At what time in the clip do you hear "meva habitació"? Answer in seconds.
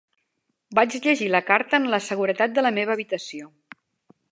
2.81-3.53